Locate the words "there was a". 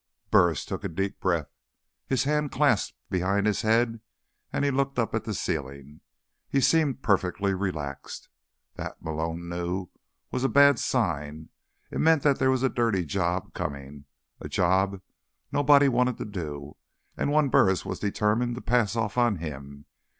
12.39-12.67